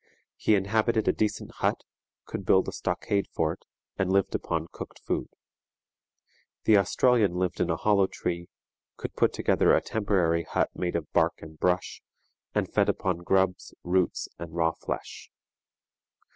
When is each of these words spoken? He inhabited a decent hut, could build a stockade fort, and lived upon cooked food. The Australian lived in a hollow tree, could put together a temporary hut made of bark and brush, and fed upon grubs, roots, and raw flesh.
He 0.35 0.55
inhabited 0.55 1.07
a 1.07 1.11
decent 1.13 1.51
hut, 1.57 1.83
could 2.25 2.43
build 2.43 2.67
a 2.67 2.71
stockade 2.71 3.27
fort, 3.27 3.65
and 3.99 4.11
lived 4.11 4.33
upon 4.33 4.65
cooked 4.71 4.99
food. 5.05 5.29
The 6.63 6.75
Australian 6.77 7.35
lived 7.35 7.59
in 7.59 7.69
a 7.69 7.75
hollow 7.77 8.07
tree, 8.07 8.47
could 8.97 9.13
put 9.15 9.31
together 9.31 9.75
a 9.75 9.79
temporary 9.83 10.41
hut 10.41 10.71
made 10.73 10.95
of 10.95 11.11
bark 11.13 11.43
and 11.43 11.55
brush, 11.59 12.01
and 12.55 12.67
fed 12.73 12.89
upon 12.89 13.19
grubs, 13.19 13.75
roots, 13.83 14.27
and 14.39 14.55
raw 14.55 14.71
flesh. 14.71 15.29